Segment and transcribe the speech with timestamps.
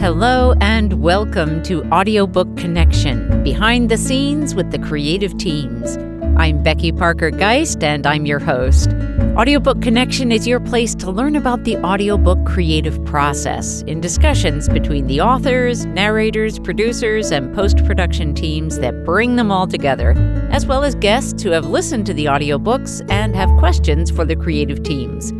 [0.00, 5.96] Hello and welcome to Audiobook Connection, behind the scenes with the creative teams.
[6.36, 8.90] I'm Becky Parker Geist and I'm your host.
[9.36, 15.08] Audiobook Connection is your place to learn about the audiobook creative process in discussions between
[15.08, 20.12] the authors, narrators, producers, and post production teams that bring them all together,
[20.52, 24.36] as well as guests who have listened to the audiobooks and have questions for the
[24.36, 25.32] creative teams.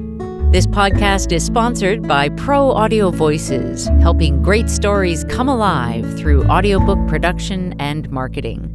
[0.51, 6.99] This podcast is sponsored by Pro Audio Voices, helping great stories come alive through audiobook
[7.07, 8.73] production and marketing.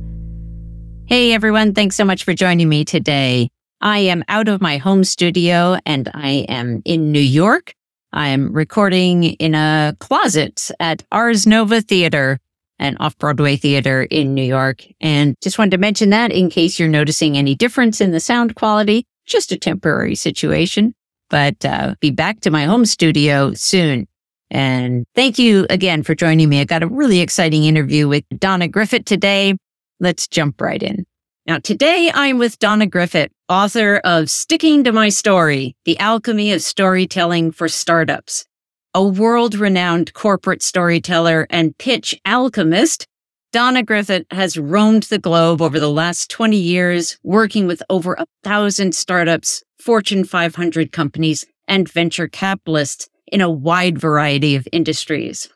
[1.07, 3.49] Hey everyone, thanks so much for joining me today.
[3.81, 7.73] I am out of my home studio and I am in New York.
[8.11, 12.37] I'm recording in a closet at Ars Nova Theater,
[12.77, 14.85] an off Broadway theater in New York.
[15.01, 18.53] And just wanted to mention that in case you're noticing any difference in the sound
[18.53, 20.93] quality, just a temporary situation
[21.33, 24.07] but uh, be back to my home studio soon.
[24.51, 26.61] And thank you again for joining me.
[26.61, 29.55] I got a really exciting interview with Donna Griffit today.
[29.99, 31.07] Let's jump right in.
[31.47, 36.61] Now, today I'm with Donna Griffit, author of Sticking to My Story, The Alchemy of
[36.61, 38.45] Storytelling for Startups.
[38.93, 43.07] A world renowned corporate storyteller and pitch alchemist,
[43.53, 48.25] Donna Griffit has roamed the globe over the last 20 years, working with over a
[48.43, 55.49] thousand startups, Fortune 500 companies, and venture capitalists in a wide variety of industries.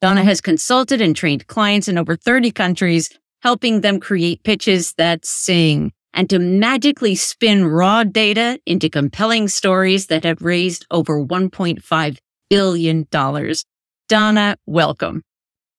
[0.00, 3.10] Donna has consulted and trained clients in over 30 countries,
[3.42, 10.08] helping them create pitches that sing and to magically spin raw data into compelling stories
[10.08, 12.18] that have raised over $1.5
[12.50, 13.06] billion.
[14.08, 15.22] Donna, welcome.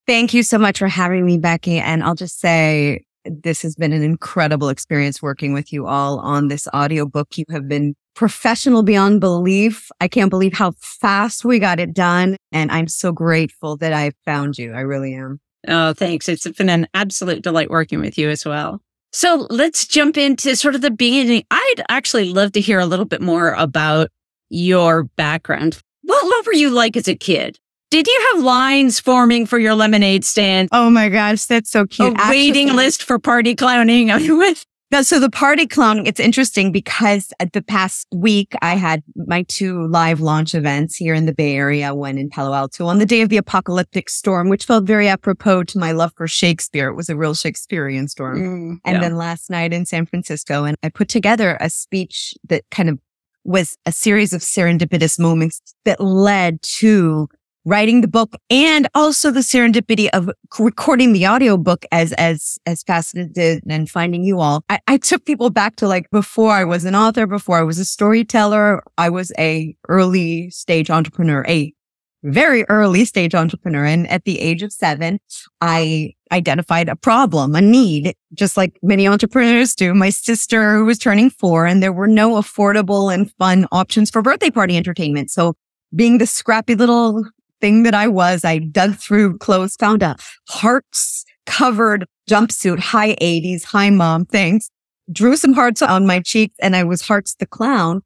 [0.08, 1.80] Thank you so much for having me, Becky.
[1.80, 6.48] And I'll just say this has been an incredible experience working with you all on
[6.48, 7.38] this audiobook.
[7.38, 9.90] You have been professional beyond belief.
[10.00, 12.38] I can't believe how fast we got it done.
[12.52, 14.74] And I'm so grateful that I found you.
[14.74, 15.40] I really am.
[15.68, 16.30] Oh, thanks.
[16.30, 18.82] It's been an absolute delight working with you as well.
[19.12, 21.44] So let's jump into sort of the beginning.
[21.50, 24.10] I'd actually love to hear a little bit more about
[24.50, 25.80] your background.
[26.04, 27.58] What, what were you like as a kid?
[27.96, 30.68] Did you have lines forming for your lemonade stand?
[30.74, 32.12] Oh my gosh, that's so cute.
[32.12, 34.10] A Actually, waiting list for party clowning.
[34.92, 39.88] No, so the party clown, it's interesting because the past week I had my two
[39.88, 43.22] live launch events here in the Bay Area, one in Palo Alto on the day
[43.22, 46.88] of the apocalyptic storm, which felt very apropos to my love for Shakespeare.
[46.88, 48.38] It was a real Shakespearean storm.
[48.38, 49.00] Mm, and yeah.
[49.00, 53.00] then last night in San Francisco, and I put together a speech that kind of
[53.46, 57.28] was a series of serendipitous moments that led to
[57.66, 62.84] writing the book and also the serendipity of recording the audiobook as, as, as
[63.16, 64.64] it did and finding you all.
[64.70, 67.80] I, I took people back to like before I was an author, before I was
[67.80, 68.84] a storyteller.
[68.98, 71.74] I was a early stage entrepreneur, a
[72.24, 73.86] very early stage entrepreneur.
[73.86, 75.20] And at the age of seven,
[75.62, 79.94] I identified a problem, a need, just like many entrepreneurs do.
[79.94, 84.22] My sister who was turning four and there were no affordable and fun options for
[84.22, 85.30] birthday party entertainment.
[85.30, 85.54] So
[85.96, 87.26] being the scrappy little
[87.62, 90.16] thing that I was, I dug through clothes, found a
[90.50, 94.70] hearts covered jumpsuit, high 80s, high mom, thanks.
[95.12, 98.02] Drew some hearts on my cheeks and I was Hearts the Clown.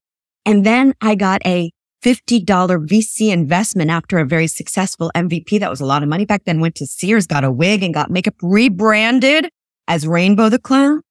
[0.45, 1.71] And then I got a
[2.03, 5.59] $50 VC investment after a very successful MVP.
[5.59, 6.59] That was a lot of money back then.
[6.59, 9.49] Went to Sears, got a wig and got makeup rebranded
[9.87, 11.01] as Rainbow the Clown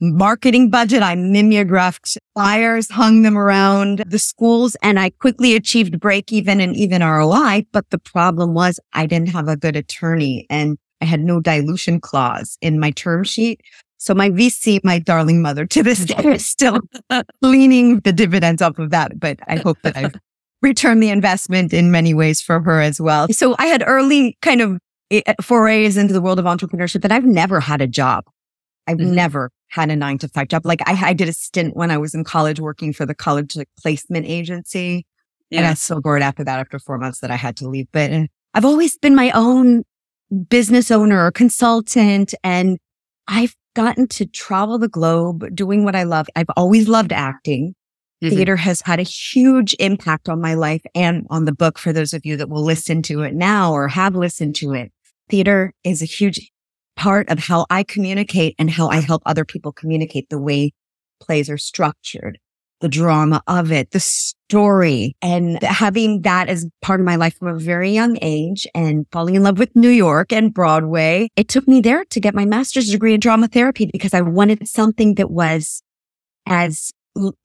[0.00, 1.02] marketing budget.
[1.02, 6.76] I mimeographed flyers, hung them around the schools, and I quickly achieved break even and
[6.76, 7.66] even ROI.
[7.72, 12.00] But the problem was I didn't have a good attorney and I had no dilution
[12.00, 13.60] clause in my term sheet.
[13.98, 16.80] So my VC, my darling mother to this day is still
[17.42, 19.18] leaning the dividends off of that.
[19.18, 20.14] But I hope that I've
[20.62, 23.28] returned the investment in many ways for her as well.
[23.30, 24.78] So I had early kind of
[25.10, 28.24] eh, forays into the world of entrepreneurship, but I've never had a job.
[28.86, 29.14] I've mm-hmm.
[29.14, 30.64] never had a nine to five job.
[30.64, 33.56] Like I, I did a stint when I was in college working for the college
[33.56, 35.06] like placement agency.
[35.50, 35.58] Yeah.
[35.58, 37.86] And I was so bored after that, after four months that I had to leave.
[37.92, 39.84] But uh, I've always been my own
[40.48, 42.34] business owner or consultant.
[42.44, 42.78] And
[43.26, 46.26] I've gotten to travel the globe doing what I love.
[46.36, 47.74] I've always loved acting.
[48.22, 48.34] Mm-hmm.
[48.34, 52.12] Theater has had a huge impact on my life and on the book for those
[52.12, 54.92] of you that will listen to it now or have listened to it.
[55.28, 56.50] Theater is a huge
[56.98, 60.72] part of how I communicate and how I help other people communicate the way
[61.20, 62.38] plays are structured,
[62.80, 67.48] the drama of it, the story and having that as part of my life from
[67.48, 71.28] a very young age and falling in love with New York and Broadway.
[71.36, 74.66] It took me there to get my master's degree in drama therapy because I wanted
[74.66, 75.82] something that was
[76.46, 76.90] as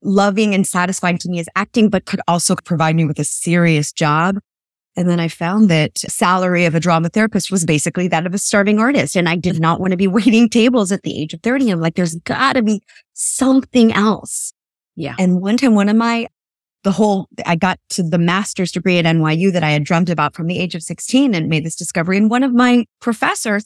[0.02, 3.92] loving and satisfying to me as acting, but could also provide me with a serious
[3.92, 4.40] job.
[4.96, 8.38] And then I found that salary of a drama therapist was basically that of a
[8.38, 9.16] starving artist.
[9.16, 11.72] And I did not want to be waiting tables at the age of 30.
[11.72, 12.82] I'm like, there's gotta be
[13.14, 14.54] something else.
[14.96, 15.16] Yeah.
[15.18, 16.28] And one time, one of my,
[16.84, 20.36] the whole, I got to the master's degree at NYU that I had dreamt about
[20.36, 22.18] from the age of 16 and made this discovery.
[22.18, 23.66] And one of my professors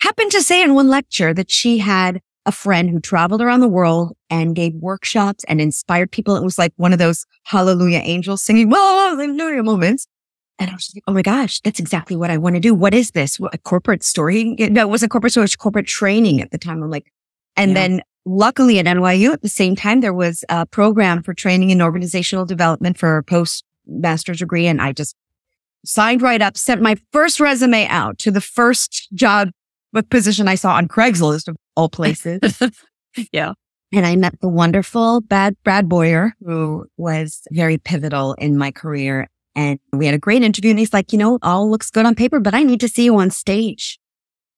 [0.00, 3.68] happened to say in one lecture that she had a friend who traveled around the
[3.68, 6.36] world and gave workshops and inspired people.
[6.36, 10.06] It was like one of those hallelujah angels singing, well, hallelujah moments.
[10.58, 12.74] And I was like, oh my gosh, that's exactly what I want to do.
[12.74, 13.40] What is this?
[13.40, 14.54] What, a corporate story?
[14.58, 16.82] No, it wasn't corporate story, it was corporate training at the time.
[16.82, 17.12] I'm like,
[17.56, 17.74] and yeah.
[17.74, 21.82] then luckily at NYU at the same time, there was a program for training in
[21.82, 24.66] organizational development for a post master's degree.
[24.66, 25.16] And I just
[25.84, 29.50] signed right up, sent my first resume out to the first job
[29.92, 32.40] with position I saw on Craigslist of all places.
[33.32, 33.52] yeah.
[33.92, 39.28] And I met the wonderful Brad, Brad Boyer, who was very pivotal in my career.
[39.54, 40.70] And we had a great interview.
[40.70, 43.04] And he's like, you know, all looks good on paper, but I need to see
[43.04, 43.98] you on stage.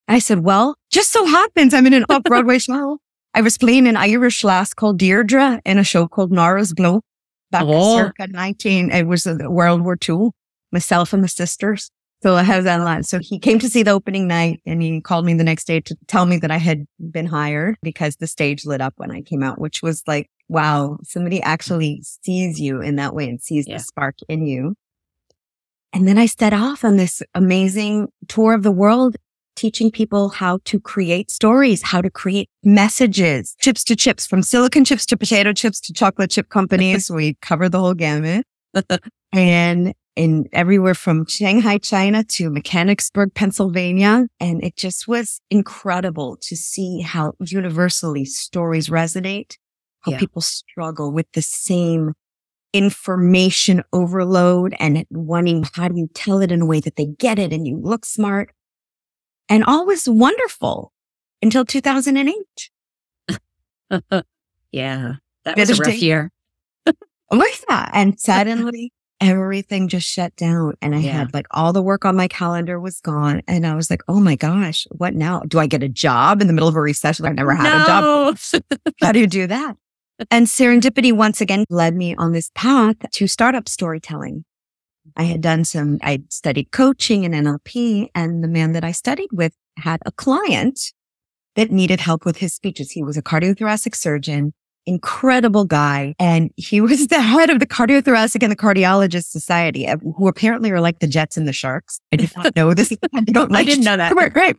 [0.07, 2.99] I said, well, just so happens I'm in an off Broadway show.
[3.33, 7.01] I was playing an Irish lass called Deirdre in a show called Nora's Blow
[7.51, 7.97] back oh.
[7.97, 8.91] circa 19.
[8.91, 10.31] It was uh, World War II,
[10.73, 11.91] myself and my sisters.
[12.23, 13.05] So I have that a lot.
[13.05, 15.81] So he came to see the opening night and he called me the next day
[15.81, 19.21] to tell me that I had been hired because the stage lit up when I
[19.21, 23.69] came out, which was like, wow, somebody actually sees you in that way and sees
[23.69, 23.77] yeah.
[23.77, 24.75] the spark in you.
[25.95, 29.15] And then I set off on this amazing tour of the world,
[29.55, 34.85] teaching people how to create stories, how to create messages, chips to chips, from silicon
[34.85, 37.09] chips to potato chips to chocolate chip companies.
[37.09, 38.45] we cover the whole gamut.
[39.33, 44.27] and in everywhere from Shanghai, China to Mechanicsburg, Pennsylvania.
[44.41, 49.57] And it just was incredible to see how universally stories resonate,
[50.01, 50.19] how yeah.
[50.19, 52.15] people struggle with the same
[52.75, 57.39] information overload and wanting, how do you tell it in a way that they get
[57.39, 58.51] it and you look smart?
[59.49, 60.93] And all was wonderful
[61.41, 62.71] until 2008.
[64.73, 65.15] yeah.
[65.45, 66.33] That was a rough year.
[66.87, 67.91] Oh, like that.
[67.95, 71.13] And suddenly everything just shut down and I yeah.
[71.13, 73.43] had like all the work on my calendar was gone.
[73.47, 75.41] And I was like, oh my gosh, what now?
[75.47, 77.25] Do I get a job in the middle of a recession?
[77.25, 78.31] I've never had no.
[78.31, 78.65] a job.
[79.01, 79.77] How do you do that?
[80.31, 84.45] And serendipity once again led me on this path to startup storytelling.
[85.17, 89.29] I had done some, I studied coaching and NLP and the man that I studied
[89.33, 90.93] with had a client
[91.57, 92.93] that needed help with his speeches.
[92.93, 94.53] He was a cardiothoracic surgeon
[94.87, 96.15] incredible guy.
[96.19, 100.71] And he was the head of the cardiothoracic and the cardiologist society, uh, who apparently
[100.71, 102.01] are like the Jets and the Sharks.
[102.13, 102.93] I did not know this.
[103.15, 104.11] I, don't like I didn't know that.
[104.11, 104.57] Come on, great.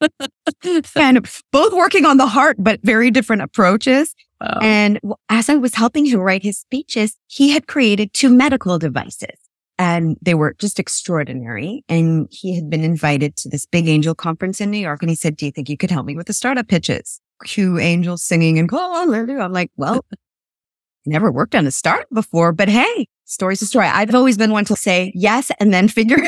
[0.96, 4.14] and both working on the heart, but very different approaches.
[4.40, 4.58] Wow.
[4.62, 9.36] And as I was helping him write his speeches, he had created two medical devices
[9.78, 11.84] and they were just extraordinary.
[11.88, 15.02] And he had been invited to this big angel conference in New York.
[15.02, 17.20] And he said, do you think you could help me with the startup pitches?
[17.44, 19.40] cue angels singing and call oh, hallelujah.
[19.40, 20.04] I'm like, well,
[21.06, 23.86] never worked on a startup before, but hey, story's a story.
[23.86, 26.18] I've always been one to say yes and then figure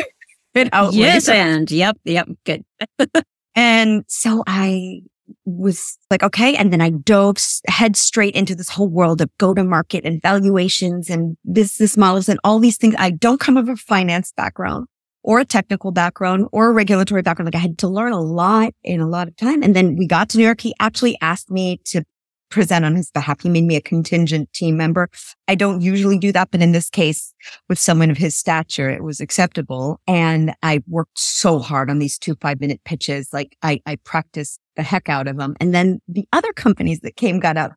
[0.55, 0.95] it out.
[0.95, 1.41] Yes, later.
[1.41, 2.65] and yep, yep, good.
[3.55, 5.01] and so I
[5.45, 6.57] was like, okay.
[6.57, 10.21] And then I dove head straight into this whole world of go to market and
[10.23, 12.95] valuations and business models and all these things.
[12.99, 14.87] I don't come from a finance background
[15.23, 17.47] or a technical background or a regulatory background.
[17.47, 19.63] Like I had to learn a lot in a lot of time.
[19.63, 20.61] And then we got to New York.
[20.61, 22.05] He actually asked me to
[22.51, 23.41] present on his behalf.
[23.41, 25.09] He made me a contingent team member.
[25.49, 27.35] I don't usually do that, but in this case,
[27.69, 30.01] with someone of his stature, it was acceptable.
[30.07, 33.33] And I worked so hard on these two five minute pitches.
[33.33, 35.57] Like I, I practiced the heck out of them.
[35.61, 37.73] And then the other companies that came got up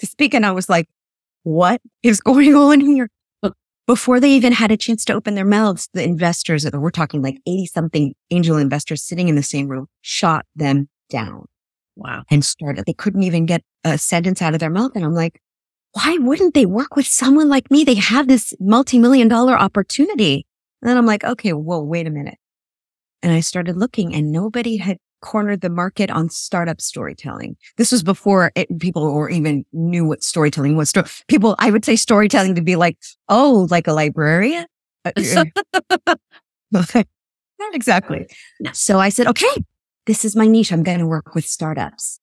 [0.00, 0.34] to speak.
[0.34, 0.88] And I was like,
[1.42, 3.08] what is going on here?
[3.88, 7.40] before they even had a chance to open their mouths, the investors, we're talking like
[7.46, 11.46] 80 something angel investors sitting in the same room, shot them down.
[11.98, 12.22] Wow.
[12.30, 14.92] And started, they couldn't even get a sentence out of their mouth.
[14.94, 15.42] And I'm like,
[15.92, 17.82] why wouldn't they work with someone like me?
[17.82, 20.46] They have this multi-million dollar opportunity.
[20.80, 22.38] And then I'm like, okay, whoa, wait a minute.
[23.20, 27.56] And I started looking and nobody had cornered the market on startup storytelling.
[27.76, 30.90] This was before it, people or even knew what storytelling was.
[30.90, 32.96] Sto- people, I would say storytelling to be like,
[33.28, 34.66] oh, like a librarian.
[35.04, 35.10] Uh,
[36.72, 38.28] Not exactly.
[38.72, 39.50] So I said, okay,
[40.08, 40.72] this is my niche.
[40.72, 42.18] I'm going to work with startups.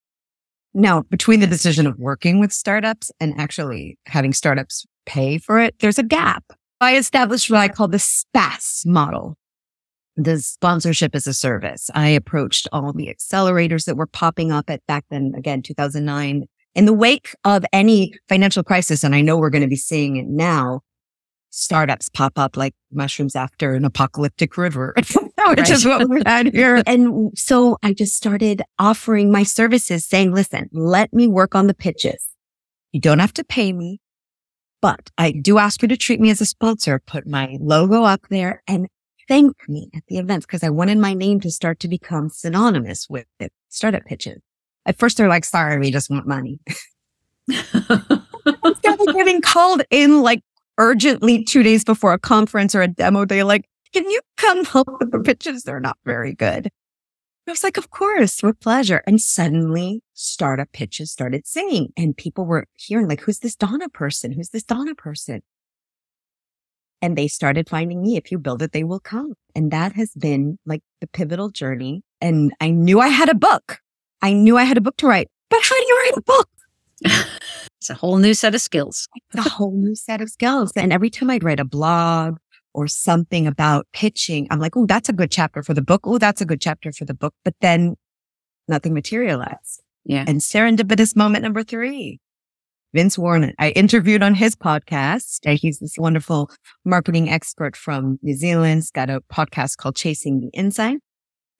[0.73, 5.75] Now, between the decision of working with startups and actually having startups pay for it,
[5.79, 6.43] there's a gap.
[6.81, 9.37] I established what I call the SPAS model.
[10.17, 11.91] The sponsorship as a service.
[11.93, 16.45] I approached all the accelerators that were popping up at back then, again, 2009.
[16.73, 20.15] In the wake of any financial crisis, and I know we're going to be seeing
[20.15, 20.81] it now,
[21.55, 25.69] startups pop up like mushrooms after an apocalyptic river, which right.
[25.69, 26.83] is what we had here.
[26.87, 31.73] And so I just started offering my services saying, listen, let me work on the
[31.73, 32.27] pitches.
[32.91, 34.01] You don't have to pay me,
[34.81, 38.21] but I do ask you to treat me as a sponsor, put my logo up
[38.29, 38.87] there and
[39.27, 43.07] thank me at the events because I wanted my name to start to become synonymous
[43.09, 43.51] with it.
[43.69, 44.41] Startup pitches.
[44.85, 46.59] At first they're like, sorry, we just want money.
[47.49, 50.41] I'm still getting called in like
[50.77, 54.87] urgently two days before a conference or a demo day, like, can you come help
[54.99, 55.63] with the pitches?
[55.63, 56.69] They're not very good.
[57.47, 59.03] I was like, of course, with pleasure.
[59.05, 64.31] And suddenly startup pitches started singing and people were hearing like, who's this Donna person?
[64.31, 65.41] Who's this Donna person?
[67.01, 68.17] And they started finding me.
[68.17, 69.35] If you build it, they will come.
[69.53, 72.01] And that has been like the pivotal journey.
[72.19, 73.79] And I knew I had a book.
[74.23, 76.49] I knew I had a book to write, but how do you write a book?
[77.01, 79.07] it's a whole new set of skills.
[79.35, 80.71] a whole new set of skills.
[80.75, 82.37] And every time I'd write a blog
[82.73, 86.01] or something about pitching, I'm like, oh, that's a good chapter for the book.
[86.05, 87.33] Oh, that's a good chapter for the book.
[87.43, 87.95] But then
[88.67, 89.81] nothing materialized.
[90.05, 90.25] Yeah.
[90.27, 92.19] And serendipitous moment number three.
[92.93, 95.39] Vince Warnock, I interviewed on his podcast.
[95.45, 96.49] Uh, he's this wonderful
[96.85, 98.75] marketing expert from New Zealand.
[98.75, 100.99] He's got a podcast called Chasing the Insight.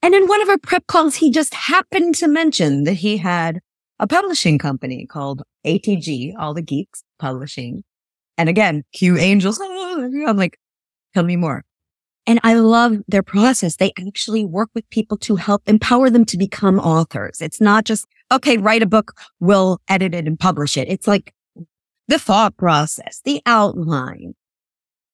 [0.01, 3.59] And in one of our prep calls, he just happened to mention that he had
[3.99, 7.83] a publishing company called ATG, All the Geeks Publishing.
[8.37, 9.59] And again, Q Angels.
[9.63, 10.57] I'm like,
[11.13, 11.63] tell me more.
[12.27, 13.75] And I love their process.
[13.75, 17.39] They actually work with people to help empower them to become authors.
[17.39, 20.87] It's not just, okay, write a book, we'll edit it and publish it.
[20.89, 21.33] It's like
[22.07, 24.33] the thought process, the outline.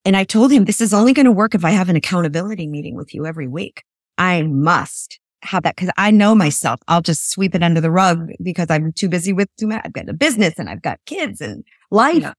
[0.06, 2.66] And I told him this is only going to work if I have an accountability
[2.66, 3.84] meeting with you every week.
[4.18, 6.80] I must have that because I know myself.
[6.88, 9.82] I'll just sweep it under the rug because I'm too busy with too much.
[9.84, 12.22] I've got a business and I've got kids and life.
[12.22, 12.34] Yeah.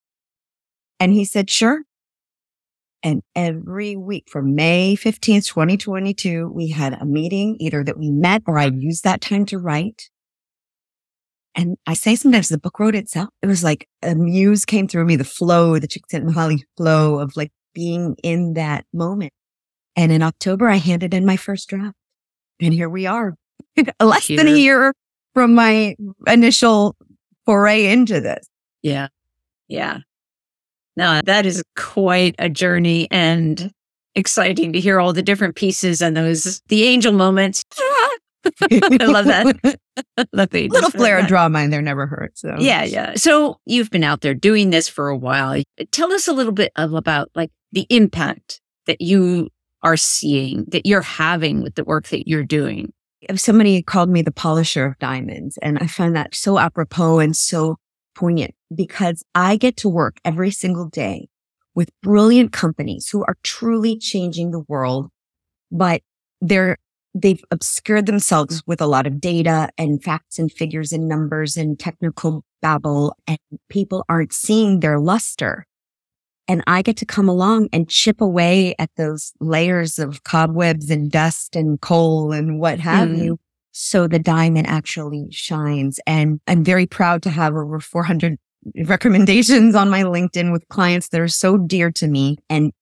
[1.00, 1.82] And he said, sure.
[3.02, 8.42] And every week from May 15th, 2022, we had a meeting either that we met
[8.46, 10.08] or I used that time to write.
[11.54, 13.30] And I say sometimes the book wrote itself.
[13.42, 17.50] It was like a muse came through me, the flow, the Csikszentmihalyi flow of like
[17.74, 19.32] being in that moment.
[19.96, 21.96] And in October, I handed in my first draft.
[22.60, 23.34] And here we are,
[24.00, 24.36] less here.
[24.36, 24.92] than a year
[25.34, 25.94] from my
[26.26, 26.96] initial
[27.46, 28.46] foray into this.
[28.82, 29.08] Yeah.
[29.68, 29.98] Yeah.
[30.96, 33.72] No, that is quite a journey and
[34.14, 37.64] exciting to hear all the different pieces and those, the angel moments.
[38.44, 39.78] I love that.
[40.32, 42.40] love the little flare of drama in there never hurts.
[42.40, 42.56] So.
[42.58, 43.14] Yeah, yeah.
[43.14, 45.62] So you've been out there doing this for a while.
[45.92, 49.48] Tell us a little bit of, about like the impact that you
[49.82, 52.92] are seeing that you're having with the work that you're doing?
[53.20, 57.36] If somebody called me the polisher of diamonds, and I find that so apropos and
[57.36, 57.76] so
[58.14, 61.28] poignant because I get to work every single day
[61.74, 65.08] with brilliant companies who are truly changing the world,
[65.70, 66.02] but
[66.40, 66.78] they're
[67.14, 71.78] they've obscured themselves with a lot of data and facts and figures and numbers and
[71.78, 75.66] technical babble and people aren't seeing their luster
[76.48, 81.10] and I get to come along and chip away at those layers of cobwebs and
[81.10, 83.24] dust and coal and what have mm.
[83.24, 83.40] you.
[83.72, 85.98] So the diamond actually shines.
[86.06, 88.38] And I'm very proud to have over 400
[88.84, 92.72] recommendations on my LinkedIn with clients that are so dear to me and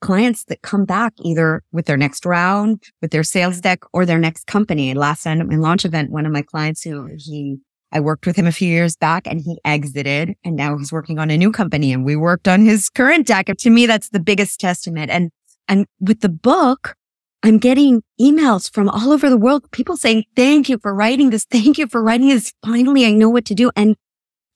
[0.00, 4.18] clients that come back either with their next round, with their sales deck or their
[4.18, 4.92] next company.
[4.92, 7.58] Last time at my launch event, one of my clients who he
[7.94, 11.18] I worked with him a few years back and he exited and now he's working
[11.20, 13.48] on a new company and we worked on his current deck.
[13.48, 15.10] And to me, that's the biggest testament.
[15.10, 15.30] And,
[15.68, 16.96] and with the book,
[17.44, 21.44] I'm getting emails from all over the world, people saying, thank you for writing this.
[21.44, 22.52] Thank you for writing this.
[22.64, 23.70] Finally, I know what to do.
[23.76, 23.96] And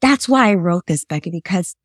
[0.00, 1.76] that's why I wrote this, Becky, because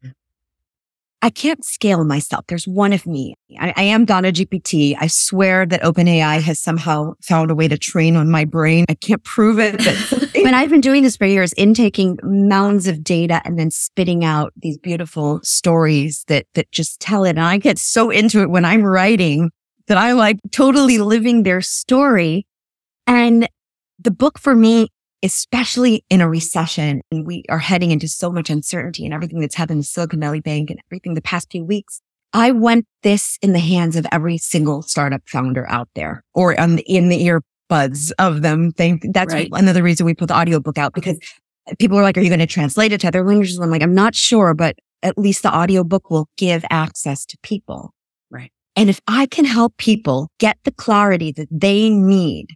[1.24, 2.44] I can't scale myself.
[2.48, 3.36] There's one of me.
[3.58, 4.98] I, I, am Donna GPT.
[5.00, 8.84] I swear that OpenAI has somehow found a way to train on my brain.
[8.89, 13.06] I can't prove it, but, but I've been doing this for years, intaking mounds of
[13.06, 17.30] data and then spitting out these beautiful stories that, that just tell it.
[17.30, 19.50] And I get so into it when I'm writing
[19.88, 22.46] that I like totally living their story.
[23.08, 23.48] And
[23.98, 24.89] the book for me,
[25.24, 29.56] especially in a recession and we are heading into so much uncertainty and everything that's
[29.56, 32.01] happened in Silicon Valley Bank and everything the past few weeks,
[32.34, 36.75] I want this in the hands of every single startup founder out there or on
[36.75, 38.72] the, in the earbuds of them.
[38.77, 39.50] They, that's right.
[39.53, 41.18] another reason we put the audiobook out because
[41.80, 43.60] people are like, are you going to translate it to other languages?
[43.60, 47.94] I'm like, I'm not sure, but at least the audiobook will give access to people.
[48.30, 48.51] Right.
[48.75, 52.48] And if I can help people get the clarity that they need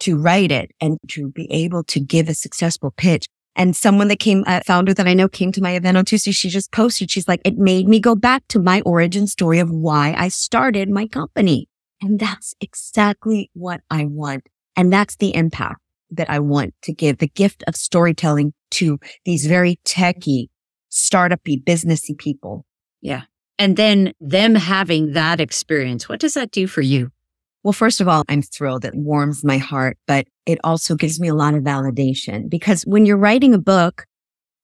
[0.00, 3.26] to write it and to be able to give a successful pitch.
[3.56, 6.30] And someone that came, a founder that I know came to my event on Tuesday,
[6.30, 9.70] she just posted, she's like, it made me go back to my origin story of
[9.70, 11.68] why I started my company.
[12.00, 14.46] And that's exactly what I want.
[14.76, 15.80] And that's the impact
[16.12, 20.50] that I want to give the gift of storytelling to these very techy,
[20.90, 22.64] startupy, businessy people.
[23.00, 23.22] Yeah.
[23.58, 27.10] And then them having that experience, what does that do for you?
[27.62, 28.84] Well, first of all, I'm thrilled.
[28.84, 33.04] It warms my heart, but it also gives me a lot of validation because when
[33.04, 34.06] you're writing a book,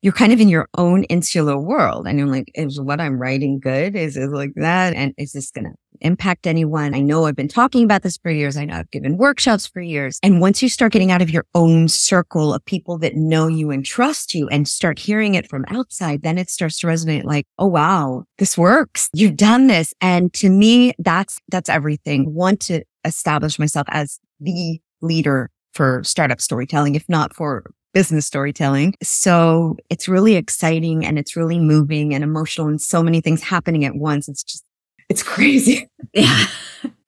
[0.03, 3.59] you're kind of in your own insular world and you're like, is what I'm writing
[3.59, 3.97] good?
[3.97, 4.95] Is it like that?
[4.95, 6.95] And is this going to impact anyone?
[6.95, 8.57] I know I've been talking about this for years.
[8.57, 10.19] I know I've given workshops for years.
[10.23, 13.71] And once you start getting out of your own circle of people that know you
[13.71, 17.47] and trust you and start hearing it from outside, then it starts to resonate like,
[17.59, 19.09] Oh, wow, this works.
[19.13, 19.95] You've done this.
[20.01, 22.27] And to me, that's, that's everything.
[22.27, 28.27] I want to establish myself as the leader for startup storytelling, if not for business
[28.27, 28.93] storytelling.
[29.03, 33.87] So it's really exciting and it's really moving and emotional and so many things happening
[33.87, 34.29] at once.
[34.29, 34.66] It's just,
[35.09, 35.89] it's crazy.
[36.13, 36.47] Yeah.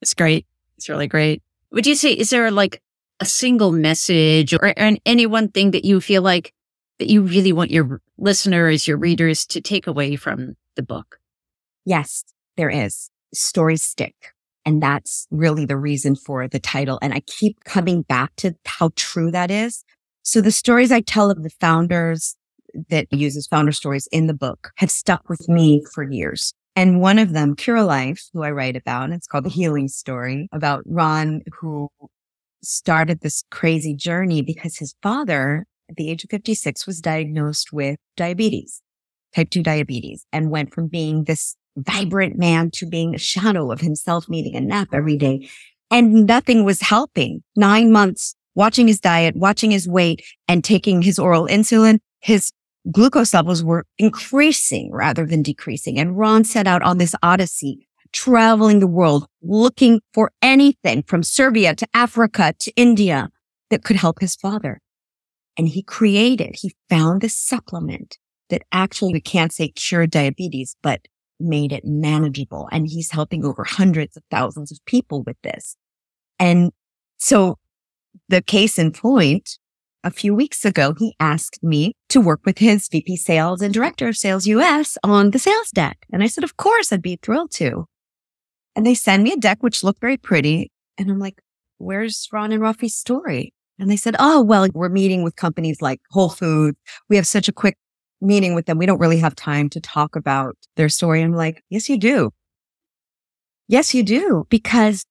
[0.02, 0.44] It's great.
[0.76, 1.42] It's really great.
[1.72, 2.82] Would you say, is there like
[3.20, 6.52] a single message or, or any one thing that you feel like
[6.98, 11.18] that you really want your listeners, your readers to take away from the book?
[11.86, 12.22] Yes,
[12.58, 13.10] there is.
[13.32, 14.14] Stories stick.
[14.66, 16.98] And that's really the reason for the title.
[17.00, 19.84] And I keep coming back to how true that is
[20.28, 22.36] so the stories I tell of the founders
[22.90, 26.52] that uses founder stories in the book have stuck with me for years.
[26.78, 30.48] And one of them, Pure Curalife, who I write about, it's called the healing story
[30.52, 31.88] about Ron, who
[32.62, 37.98] started this crazy journey because his father at the age of 56 was diagnosed with
[38.16, 38.80] diabetes,
[39.34, 43.80] type 2 diabetes, and went from being this vibrant man to being a shadow of
[43.80, 45.48] himself needing a nap every day.
[45.90, 47.42] And nothing was helping.
[47.56, 52.52] Nine months watching his diet, watching his weight and taking his oral insulin, his
[52.90, 55.98] glucose levels were increasing rather than decreasing.
[55.98, 61.74] And Ron set out on this odyssey, traveling the world, looking for anything from Serbia
[61.74, 63.28] to Africa to India
[63.70, 64.80] that could help his father.
[65.56, 68.16] And he created, he found a supplement
[68.48, 71.00] that actually we can't say cured diabetes, but
[71.40, 72.68] made it manageable.
[72.72, 75.76] And he's helping over hundreds of thousands of people with this.
[76.38, 76.72] And
[77.18, 77.58] so
[78.28, 79.58] the case in point,
[80.04, 84.08] a few weeks ago, he asked me to work with his VP sales and director
[84.08, 85.98] of sales US on the sales deck.
[86.12, 87.86] And I said, of course, I'd be thrilled to.
[88.76, 90.70] And they send me a deck, which looked very pretty.
[90.96, 91.40] And I'm like,
[91.78, 93.52] where's Ron and Rafi's story?
[93.78, 96.76] And they said, oh, well, we're meeting with companies like Whole Foods.
[97.08, 97.76] We have such a quick
[98.20, 98.78] meeting with them.
[98.78, 101.22] We don't really have time to talk about their story.
[101.22, 102.30] I'm like, yes, you do.
[103.68, 104.46] Yes, you do.
[104.48, 105.04] Because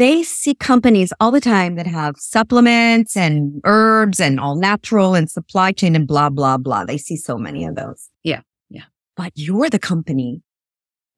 [0.00, 5.30] they see companies all the time that have supplements and herbs and all natural and
[5.30, 6.86] supply chain and blah, blah, blah.
[6.86, 8.08] They see so many of those.
[8.24, 8.40] Yeah.
[8.70, 8.84] Yeah.
[9.14, 10.42] But you're the company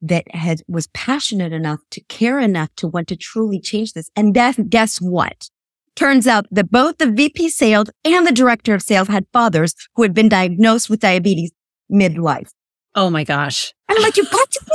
[0.00, 4.10] that had was passionate enough to care enough to want to truly change this.
[4.16, 5.48] And that, guess what?
[5.94, 10.02] Turns out that both the VP sales and the director of sales had fathers who
[10.02, 11.52] had been diagnosed with diabetes
[11.88, 12.50] midlife.
[12.96, 13.72] Oh my gosh.
[13.88, 14.72] I'm like, you've got to be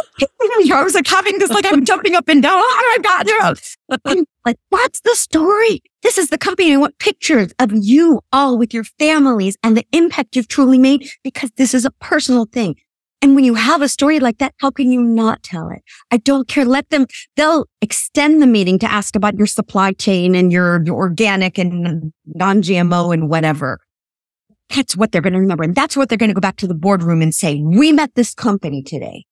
[0.57, 0.71] me.
[0.71, 2.53] I was like having this, like, I'm jumping up and down.
[2.55, 5.81] Oh my God, you I'm like, what's the story?
[6.03, 6.73] This is the company.
[6.73, 11.09] I want pictures of you all with your families and the impact you've truly made
[11.23, 12.75] because this is a personal thing.
[13.21, 15.81] And when you have a story like that, how can you not tell it?
[16.11, 16.65] I don't care.
[16.65, 20.95] Let them, they'll extend the meeting to ask about your supply chain and your, your
[20.95, 23.79] organic and non-GMO and whatever.
[24.75, 25.63] That's what they're going to remember.
[25.63, 28.13] And that's what they're going to go back to the boardroom and say, we met
[28.15, 29.25] this company today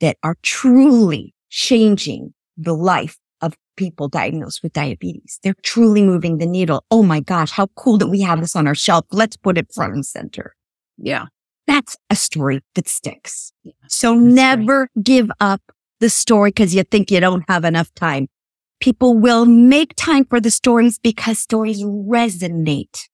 [0.00, 5.38] that are truly changing the life of people diagnosed with diabetes.
[5.42, 6.84] They're truly moving the needle.
[6.90, 9.04] Oh my gosh, how cool that we have this on our shelf.
[9.12, 10.54] Let's put it front and center.
[10.96, 11.26] Yeah.
[11.66, 13.52] That's a story that sticks.
[13.64, 15.60] Yeah, so never give up
[15.98, 18.28] the story because you think you don't have enough time.
[18.80, 23.08] People will make time for the stories because stories resonate.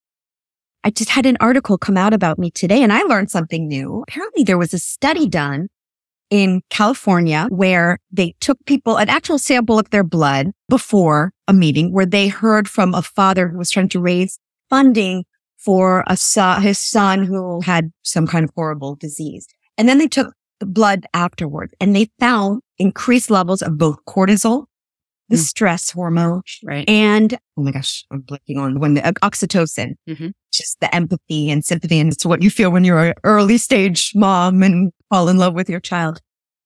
[0.84, 4.02] I just had an article come out about me today and I learned something new.
[4.08, 5.68] Apparently there was a study done
[6.32, 11.92] in California where they took people an actual sample of their blood before a meeting
[11.92, 14.38] where they heard from a father who was trying to raise
[14.70, 15.24] funding
[15.58, 19.46] for a son, his son who had some kind of horrible disease.
[19.76, 24.64] And then they took the blood afterwards and they found increased levels of both cortisol,
[25.28, 25.40] the mm.
[25.40, 26.88] stress hormone, right.
[26.88, 30.28] and oh my gosh, I'm blinking on when the uh, oxytocin, mm-hmm.
[30.50, 32.00] just the empathy and sympathy.
[32.00, 35.52] And it's what you feel when you're an early stage mom and fall in love
[35.52, 36.22] with your child.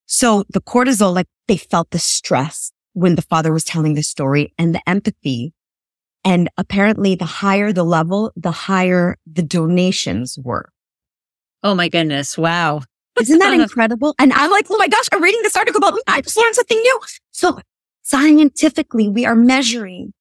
[0.06, 4.54] So the cortisol, like they felt the stress when the father was telling the story
[4.56, 5.52] and the empathy.
[6.24, 10.68] And apparently the higher the level, the higher the donations were.
[11.64, 12.38] Oh my goodness.
[12.38, 12.82] Wow.
[13.20, 14.14] Isn't that incredible?
[14.16, 16.78] And I'm like, oh my gosh, I'm reading this article about, I just learned something
[16.78, 17.00] new.
[17.32, 17.58] So
[18.02, 20.12] scientifically, we are measuring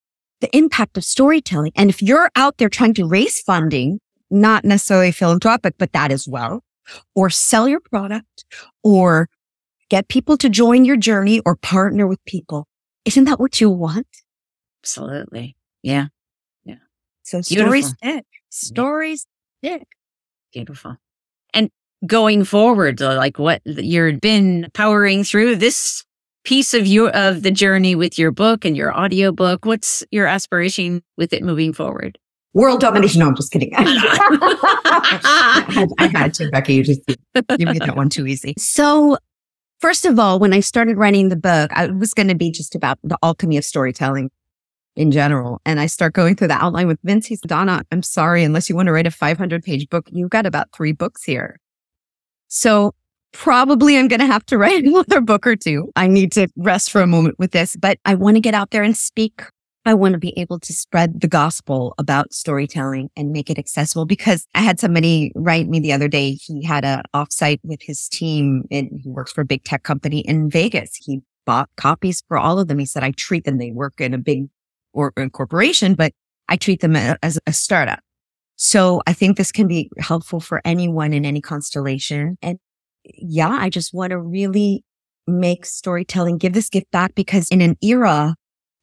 [0.41, 1.73] the impact of storytelling.
[1.75, 3.99] And if you're out there trying to raise funding,
[4.31, 6.63] not necessarily philanthropic, but that as well,
[7.13, 8.45] or sell your product
[8.83, 9.29] or
[9.89, 12.67] get people to join your journey or partner with people.
[13.05, 14.07] Isn't that what you want?
[14.83, 15.55] Absolutely.
[15.83, 16.07] Yeah.
[16.63, 16.75] Yeah.
[17.23, 17.67] So Beautiful.
[17.67, 18.25] stories stick.
[18.49, 19.27] Stories
[19.59, 19.87] stick.
[20.53, 20.97] Beautiful.
[21.53, 21.69] And
[22.05, 26.03] going forward, uh, like what you've been powering through this
[26.43, 29.65] piece of your of the journey with your book and your audio book.
[29.65, 32.17] What's your aspiration with it moving forward?
[32.55, 33.19] World domination.
[33.19, 33.71] No, I'm just kidding.
[33.75, 33.81] I,
[35.69, 36.73] had, I had to, Becky.
[36.73, 38.55] You just you made that one too easy.
[38.57, 39.17] So
[39.79, 42.75] First of all, when I started writing the book, I was going to be just
[42.75, 44.31] about the alchemy of storytelling
[44.95, 45.61] in general.
[45.65, 47.27] And I start going through the outline with Vince.
[47.27, 50.45] He's Donna, I'm sorry, unless you want to write a 500 page book, you've got
[50.45, 51.59] about three books here.
[52.47, 52.95] So
[53.31, 55.91] probably I'm going to have to write another book or two.
[55.95, 58.71] I need to rest for a moment with this, but I want to get out
[58.71, 59.43] there and speak
[59.87, 64.05] I want to be able to spread the gospel about storytelling and make it accessible
[64.05, 66.31] because I had somebody write me the other day.
[66.31, 70.21] He had a offsite with his team and he works for a big tech company
[70.21, 70.95] in Vegas.
[70.95, 72.79] He bought copies for all of them.
[72.79, 73.59] He said, I treat them.
[73.59, 74.47] They work in a big
[74.93, 76.13] or corporation, but
[76.49, 77.99] I treat them as a startup.
[78.55, 82.37] So I think this can be helpful for anyone in any constellation.
[82.41, 82.57] And
[83.03, 84.83] yeah, I just want to really
[85.27, 88.35] make storytelling, give this gift back because in an era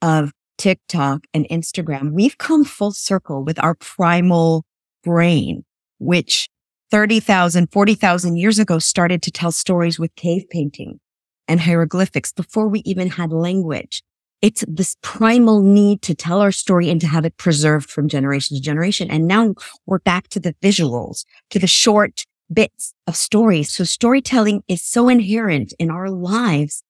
[0.03, 4.65] of TikTok and Instagram, we've come full circle with our primal
[5.03, 5.65] brain,
[5.99, 6.49] which
[6.91, 11.01] 30,000, 40,000 years ago started to tell stories with cave painting
[11.49, 14.03] and hieroglyphics before we even had language.
[14.43, 18.57] It's this primal need to tell our story and to have it preserved from generation
[18.57, 19.11] to generation.
[19.11, 19.55] And now
[19.87, 23.73] we're back to the visuals, to the short bits of stories.
[23.73, 26.83] So storytelling is so inherent in our lives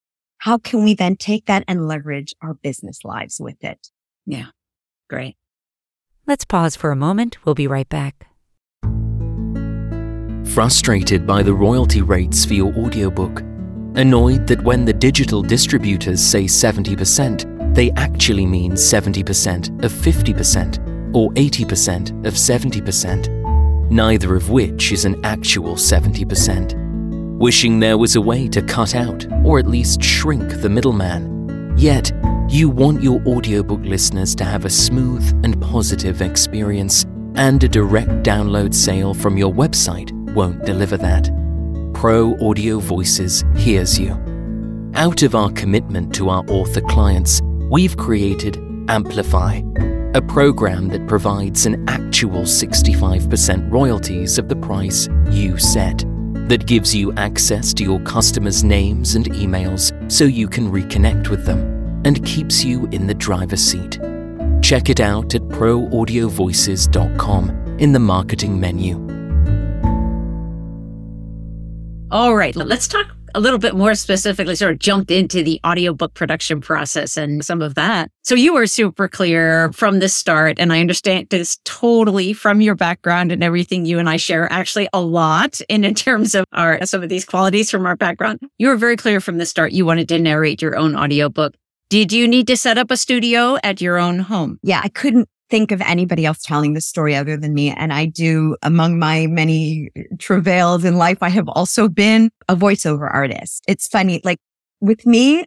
[0.43, 3.91] how can we then take that and leverage our business lives with it?
[4.27, 4.47] Yeah.
[5.09, 5.37] Great.
[6.27, 7.47] Let's pause for a moment.
[7.47, 8.27] We'll be right back.
[10.53, 13.43] Frustrated by the royalty rates for your audiobook?
[13.95, 21.31] Annoyed that when the digital distributors say 70%, they actually mean 70% of 50% or
[21.35, 26.92] 80% of 70%, neither of which is an actual 70%
[27.39, 31.75] wishing there was a way to cut out or at least shrink the middleman.
[31.77, 32.13] Yet,
[32.49, 38.11] you want your audiobook listeners to have a smooth and positive experience, and a direct
[38.23, 41.31] download sale from your website won't deliver that.
[41.95, 44.13] Pro Audio Voices hears you.
[44.95, 47.41] Out of our commitment to our author clients,
[47.71, 49.63] we've created Amplify,
[50.15, 56.05] a program that provides an actual 65% royalties of the price you set
[56.49, 61.45] that gives you access to your customers' names and emails so you can reconnect with
[61.45, 61.61] them
[62.05, 64.01] and keeps you in the driver's seat.
[64.63, 68.97] Check it out at proaudiovoices.com in the marketing menu.
[72.11, 76.15] All right, let's talk a little bit more specifically sort of jumped into the audiobook
[76.15, 78.11] production process and some of that.
[78.23, 80.59] So you were super clear from the start.
[80.59, 84.89] And I understand this totally from your background and everything you and I share actually
[84.93, 88.41] a lot in, in terms of our, some of these qualities from our background.
[88.59, 89.73] You were very clear from the start.
[89.73, 91.55] You wanted to narrate your own audiobook.
[91.91, 94.59] Did you need to set up a studio at your own home?
[94.63, 97.71] Yeah, I couldn't think of anybody else telling the story other than me.
[97.71, 103.07] And I do, among my many travails in life, I have also been a voiceover
[103.13, 103.63] artist.
[103.69, 104.39] It's funny, like
[104.81, 105.45] with me,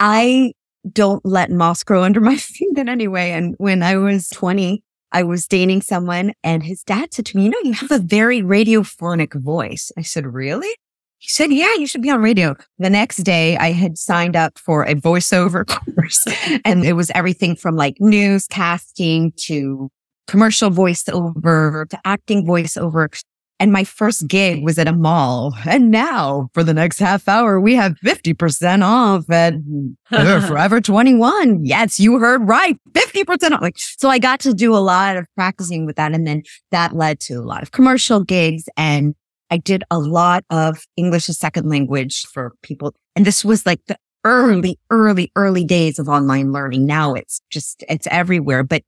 [0.00, 0.54] I
[0.90, 3.32] don't let moss grow under my feet in any way.
[3.32, 7.44] And when I was 20, I was dating someone and his dad said to me,
[7.44, 9.92] you know, you have a very radiophonic voice.
[9.98, 10.74] I said, really?
[11.22, 12.56] He said, yeah, you should be on radio.
[12.80, 16.26] The next day I had signed up for a voiceover course
[16.64, 19.88] and it was everything from like newscasting to
[20.26, 23.22] commercial voiceover to acting voiceover.
[23.60, 25.54] And my first gig was at a mall.
[25.64, 29.54] And now for the next half hour, we have 50% off at
[30.48, 31.64] Forever 21.
[31.64, 32.76] Yes, you heard right.
[32.94, 33.62] 50% off.
[33.62, 36.12] Like, so I got to do a lot of practicing with that.
[36.12, 39.14] And then that led to a lot of commercial gigs and
[39.52, 42.94] I did a lot of English as second language for people.
[43.14, 46.86] And this was like the early, early, early days of online learning.
[46.86, 48.82] Now it's just, it's everywhere, but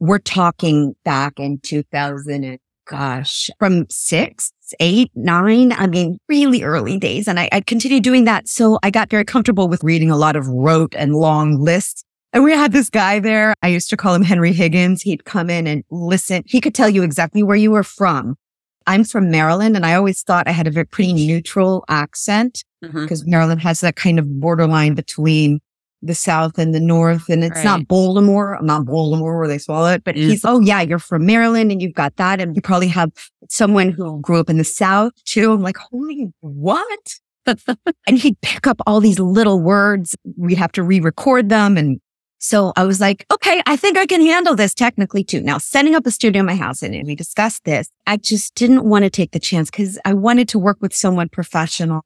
[0.00, 5.72] we're talking back in 2000 and gosh, from six, eight, nine.
[5.72, 7.28] I mean, really early days.
[7.28, 8.48] And I, I continued doing that.
[8.48, 12.04] So I got very comfortable with reading a lot of rote and long lists.
[12.32, 13.52] And we had this guy there.
[13.60, 15.02] I used to call him Henry Higgins.
[15.02, 16.42] He'd come in and listen.
[16.46, 18.36] He could tell you exactly where you were from.
[18.86, 23.22] I'm from Maryland and I always thought I had a very pretty neutral accent because
[23.22, 23.30] mm-hmm.
[23.30, 25.60] Maryland has that kind of borderline between
[26.02, 27.28] the South and the North.
[27.28, 27.64] And it's right.
[27.64, 30.28] not Baltimore, not Baltimore where they swallow it, but mm.
[30.28, 32.40] he's, oh yeah, you're from Maryland and you've got that.
[32.40, 33.10] And you probably have
[33.48, 35.52] someone who grew up in the South too.
[35.52, 37.14] I'm like, holy what?
[37.46, 40.16] and he'd pick up all these little words.
[40.36, 42.00] We'd have to re-record them and
[42.38, 45.40] so I was like, okay, I think I can handle this technically too.
[45.40, 47.88] Now setting up a studio in my house and we discussed this.
[48.06, 51.28] I just didn't want to take the chance because I wanted to work with someone
[51.28, 52.02] professional.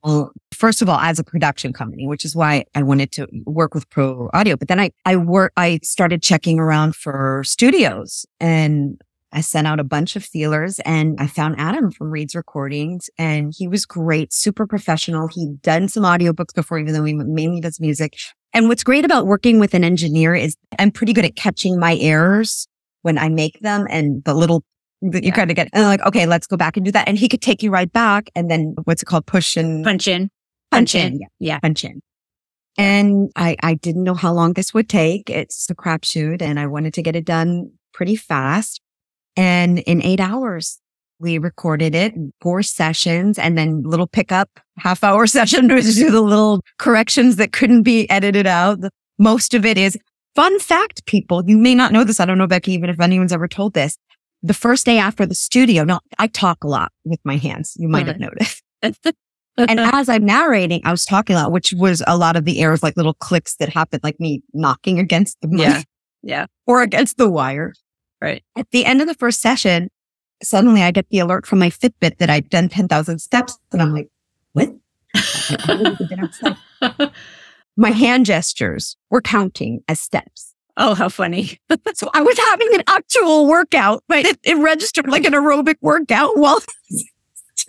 [0.53, 3.89] First of all, as a production company, which is why I wanted to work with
[3.91, 4.57] Pro Audio.
[4.57, 9.01] But then I, I work, I started checking around for studios and
[9.33, 13.53] I sent out a bunch of feelers and I found Adam from Reed's Recordings and
[13.57, 15.29] he was great, super professional.
[15.29, 18.17] He'd done some audiobooks before, even though he mainly does music.
[18.53, 21.97] And what's great about working with an engineer is I'm pretty good at catching my
[21.97, 22.67] errors
[23.03, 24.65] when I make them and the little
[25.03, 27.09] that you kind of get, and like, okay, let's go back and do that.
[27.09, 28.29] And he could take you right back.
[28.35, 29.27] And then what's it called?
[29.27, 30.31] Push and punch in,
[30.71, 31.13] punch, punch in.
[31.13, 31.21] in.
[31.21, 31.27] Yeah.
[31.39, 31.59] yeah.
[31.61, 32.01] Punch in.
[32.77, 35.31] And I, I didn't know how long this would take.
[35.31, 38.81] It's a crapshoot and I wanted to get it done pretty fast.
[39.37, 40.81] And in eight hours,
[41.21, 46.21] we recorded it, four sessions, and then little pickup half hour session to do the
[46.21, 48.79] little corrections that couldn't be edited out.
[49.19, 49.99] Most of it is
[50.35, 51.43] fun fact, people.
[51.47, 52.21] You may not know this.
[52.21, 53.97] I don't know, Becky, even if anyone's ever told this.
[54.43, 57.75] The first day after the studio, no, I talk a lot with my hands.
[57.77, 58.63] You might have noticed.
[58.83, 59.15] and
[59.59, 62.83] as I'm narrating, I was talking a lot, which was a lot of the errors,
[62.83, 65.61] like little clicks that happened, like me knocking against the mic.
[65.61, 65.83] Yeah.
[66.23, 66.47] Yeah.
[66.67, 67.75] Or against the wire.
[68.21, 68.45] Right.
[68.57, 69.89] At the end of the first session,
[70.43, 73.59] suddenly I get the alert from my Fitbit that I'd done 10,000 steps.
[73.73, 74.09] And I'm like,
[74.53, 74.75] what?
[77.77, 80.55] my hand gestures were counting as steps.
[80.77, 81.59] Oh, how funny.
[81.95, 86.37] so I was having an actual workout, but it, it registered like an aerobic workout
[86.37, 86.61] while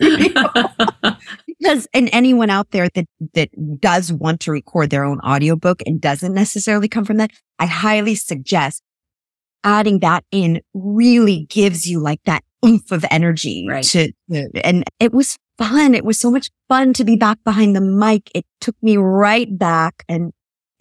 [1.46, 6.00] because and anyone out there that that does want to record their own audiobook and
[6.00, 8.82] doesn't necessarily come from that, I highly suggest
[9.62, 13.84] adding that in really gives you like that oomph of energy right.
[13.84, 14.12] to,
[14.64, 15.94] and it was fun.
[15.94, 18.30] It was so much fun to be back behind the mic.
[18.34, 20.32] It took me right back and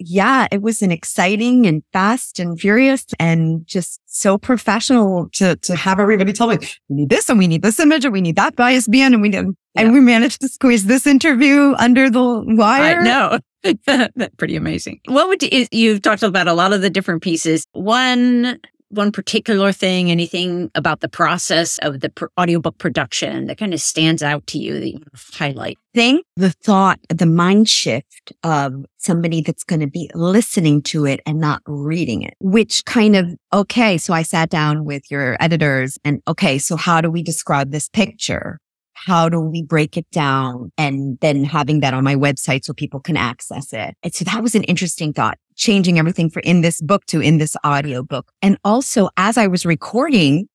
[0.03, 5.75] yeah, it was an exciting and fast and furious and just so professional to, to
[5.75, 6.57] have everybody tell me,
[6.89, 9.21] we need this and we need this image and we need that bias band and
[9.21, 9.51] we did, yeah.
[9.75, 12.99] and we managed to squeeze this interview under the wire.
[12.99, 13.39] I know.
[13.63, 15.01] That's pretty amazing.
[15.05, 17.65] What would you, you've talked about a lot of the different pieces.
[17.73, 18.59] One
[18.91, 23.81] one particular thing, anything about the process of the pr- audiobook production that kind of
[23.81, 24.99] stands out to you that you
[25.33, 25.77] highlight?
[25.93, 31.19] Think the thought, the mind shift of somebody that's going to be listening to it
[31.25, 35.97] and not reading it, which kind of, okay, so I sat down with your editors
[36.03, 38.59] and okay, so how do we describe this picture?
[39.05, 42.99] how do we break it down and then having that on my website so people
[42.99, 43.95] can access it.
[44.03, 47.37] And so that was an interesting thought, changing everything for in this book to in
[47.37, 48.31] this audio book.
[48.41, 50.47] And also as I was recording,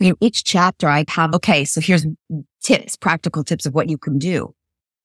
[0.00, 2.06] you know, each chapter I have, okay, so here's
[2.62, 4.54] tips, practical tips of what you can do.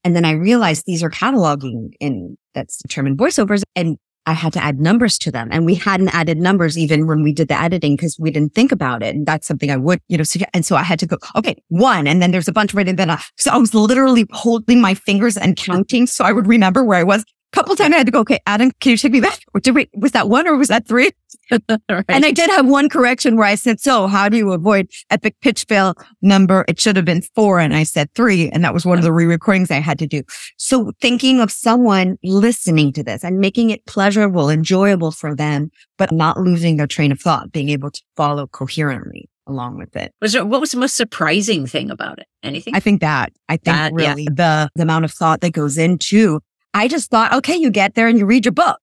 [0.06, 3.64] And then I realized these are cataloging and that's determined voiceovers.
[3.76, 5.50] And I had to add numbers to them.
[5.52, 8.72] And we hadn't added numbers even when we did the editing because we didn't think
[8.72, 9.16] about it.
[9.16, 11.56] And that's something I would, you know, so, and so I had to go, okay,
[11.68, 12.08] one.
[12.08, 12.88] And then there's a bunch right.
[12.88, 16.08] And then I, so I was literally holding my fingers and counting.
[16.08, 18.72] So I would remember where I was couple times I had to go, okay, Adam,
[18.80, 19.40] can you take me back?
[19.54, 21.12] Or did we, was that one or was that three?
[21.52, 22.06] right.
[22.10, 25.36] And I did have one correction where I said, so how do you avoid epic
[25.42, 26.66] pitch fail number?
[26.68, 27.60] It should have been four.
[27.60, 28.50] And I said three.
[28.50, 30.24] And that was one of the re-recordings I had to do.
[30.58, 36.12] So thinking of someone listening to this and making it pleasurable, enjoyable for them, but
[36.12, 40.12] not losing their train of thought, being able to follow coherently along with it.
[40.22, 42.28] Was there, what was the most surprising thing about it?
[42.44, 42.76] Anything?
[42.76, 44.34] I think that, I think that, really yeah.
[44.34, 46.40] the, the amount of thought that goes into
[46.76, 48.80] I just thought, okay, you get there and you read your book.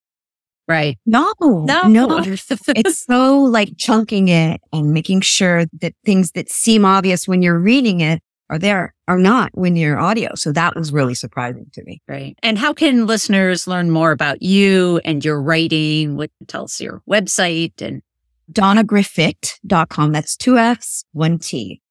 [0.66, 0.98] Right.
[1.05, 2.18] No, no, no.
[2.24, 7.59] it's so like chunking it and making sure that things that seem obvious when you're
[7.59, 10.35] reading it are there are not when you're audio.
[10.35, 12.00] So that was really surprising to me.
[12.09, 12.35] Right.
[12.42, 16.16] And how can listeners learn more about you and your writing?
[16.16, 18.02] What tell us your website and
[18.50, 20.12] donnagriffit.com.
[20.12, 21.83] That's two F's, one T.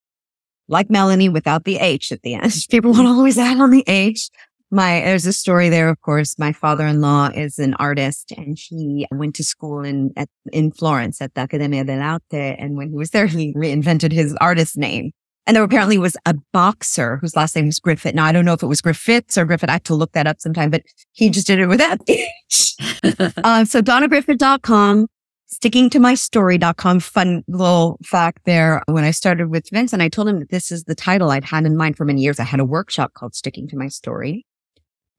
[0.68, 2.54] Like Melanie without the H at the end.
[2.70, 4.30] People want to always add on the H.
[4.74, 6.40] My, there's a story there, of course.
[6.40, 11.34] My father-in-law is an artist and he went to school in, at, in Florence at
[11.34, 12.56] the Accademia dell'Arte.
[12.58, 15.12] And when he was there, he reinvented his artist name.
[15.46, 18.16] And there apparently was a boxer whose last name was Griffith.
[18.16, 19.70] Now, I don't know if it was Griffiths or Griffith.
[19.70, 22.00] I have to look that up sometime, but he just did it with that.
[23.44, 25.08] uh, so donnagriffit.com,
[25.48, 27.02] sticking to my story.com.
[27.02, 28.84] Fun little fact there.
[28.86, 31.44] When I started with Vince and I told him that this is the title I'd
[31.44, 32.40] had in mind for many years.
[32.40, 34.46] I had a workshop called Sticking to My Story.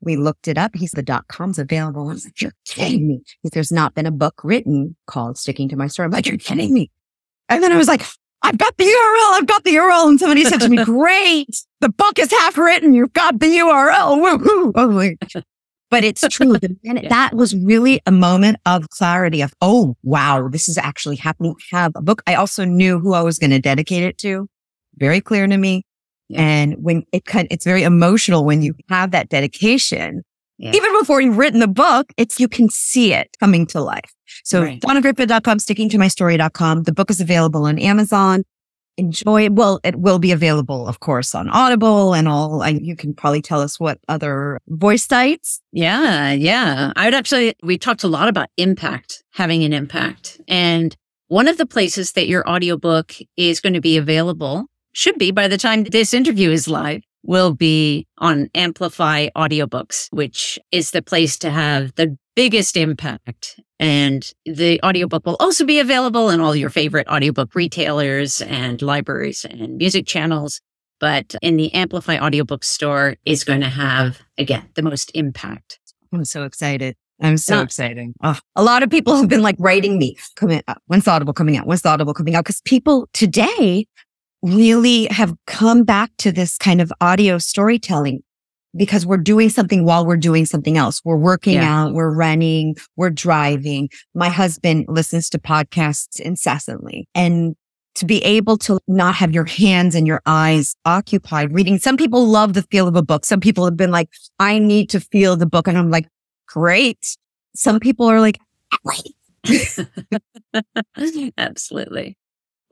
[0.02, 0.72] We looked it up.
[0.74, 2.08] He's the dot com's available.
[2.08, 3.22] I was like, you're kidding me.
[3.52, 6.06] There's not been a book written called Sticking to My Story.
[6.06, 6.90] I'm like, you're kidding me.
[7.48, 8.02] And then I was like,
[8.42, 9.38] I've got the URL.
[9.38, 10.08] I've got the URL.
[10.08, 11.64] And somebody said to me, great.
[11.80, 12.94] The book is half written.
[12.94, 14.20] You've got the URL.
[14.20, 14.72] Woo-hoo.
[14.74, 15.40] Oh.
[15.90, 16.56] But it's true.
[16.82, 17.08] yeah.
[17.08, 21.54] That was really a moment of clarity of, oh, wow, this is actually happening.
[21.72, 22.22] I have a book.
[22.26, 24.48] I also knew who I was going to dedicate it to.
[24.96, 25.84] Very clear to me.
[26.32, 26.40] Yeah.
[26.40, 30.22] And when it kind, it's very emotional when you have that dedication.
[30.58, 30.72] Yeah.
[30.74, 34.14] Even before you've written the book, it's, you can see it coming to life.
[34.44, 34.80] So right.
[34.80, 36.84] donnagriffit.com, sticking to my story.com.
[36.84, 38.44] The book is available on Amazon.
[38.96, 39.52] Enjoy it.
[39.52, 42.62] Well, it will be available, of course, on Audible and all.
[42.62, 45.60] I, you can probably tell us what other voice sites.
[45.72, 46.32] Yeah.
[46.32, 46.92] Yeah.
[46.96, 50.40] I would actually, we talked a lot about impact, having an impact.
[50.48, 50.96] And
[51.28, 55.48] one of the places that your audiobook is going to be available should be by
[55.48, 61.38] the time this interview is live will be on Amplify Audiobooks, which is the place
[61.38, 63.60] to have the biggest impact.
[63.78, 69.44] And the audiobook will also be available in all your favorite audiobook retailers and libraries
[69.44, 70.60] and music channels.
[71.00, 75.80] But in the Amplify Audiobook store is going to have, again, the most impact.
[76.12, 76.94] I'm so excited.
[77.20, 78.12] I'm so Not, excited.
[78.22, 80.80] Oh, a lot of people have been like writing me, coming up.
[80.86, 81.66] When's Audible coming out?
[81.66, 82.44] When's Audible coming out?
[82.44, 83.86] Because people today
[84.42, 88.22] really have come back to this kind of audio storytelling
[88.76, 91.00] because we're doing something while we're doing something else.
[91.04, 91.84] We're working yeah.
[91.84, 93.88] out, we're running, we're driving.
[94.14, 97.54] My husband listens to podcasts incessantly and
[97.94, 101.78] to be able to not have your hands and your eyes occupied reading.
[101.78, 103.26] Some people love the feel of a book.
[103.26, 105.68] Some people have been like, I need to feel the book.
[105.68, 106.08] And I'm like,
[106.46, 107.16] great.
[107.54, 108.38] Some people are like,
[108.84, 109.14] wait.
[111.36, 112.16] Absolutely.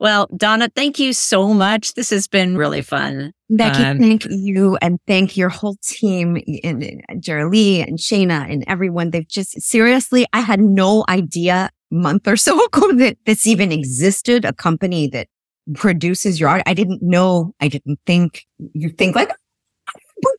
[0.01, 1.93] Well, Donna, thank you so much.
[1.93, 3.33] This has been really fun.
[3.51, 8.63] Becky, um, thank you and thank your whole team and, and Lee and Shayna and
[8.65, 9.11] everyone.
[9.11, 14.43] They've just seriously, I had no idea month or so ago that this even existed,
[14.43, 15.27] a company that
[15.75, 16.63] produces your art.
[16.65, 17.53] I didn't know.
[17.59, 19.29] I didn't think you think like,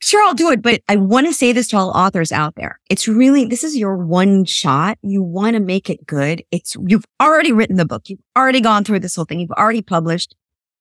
[0.01, 0.61] sure I'll do it.
[0.61, 2.79] But I want to say this to all authors out there.
[2.89, 4.97] It's really, this is your one shot.
[5.01, 6.43] You want to make it good.
[6.51, 8.09] It's, you've already written the book.
[8.09, 9.39] You've already gone through this whole thing.
[9.39, 10.35] You've already published.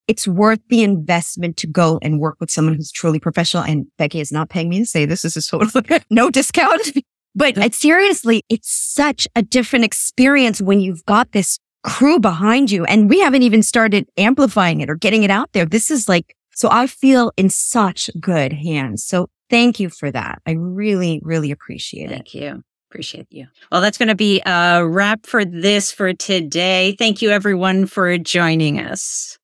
[0.08, 3.62] It's worth the investment to go and work with someone who's truly professional.
[3.62, 5.22] And Becky is not paying me to say this.
[5.22, 6.92] This is totally no discount.
[7.34, 13.08] But seriously, it's such a different experience when you've got this crew behind you and
[13.08, 15.64] we haven't even started amplifying it or getting it out there.
[15.64, 19.04] This is like so I feel in such good hands.
[19.04, 20.40] So thank you for that.
[20.46, 22.32] I really, really appreciate thank it.
[22.32, 22.64] Thank you.
[22.90, 23.46] Appreciate you.
[23.70, 26.94] Well, that's going to be a wrap for this for today.
[26.98, 29.38] Thank you, everyone, for joining us.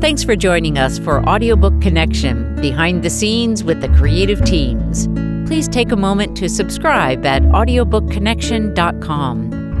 [0.00, 5.06] Thanks for joining us for Audiobook Connection Behind the Scenes with the Creative Teams.
[5.46, 9.59] Please take a moment to subscribe at audiobookconnection.com.